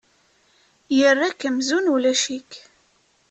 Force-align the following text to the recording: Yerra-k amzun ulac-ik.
Yerra-k 0.97 1.41
amzun 1.47 1.91
ulac-ik. 1.93 2.51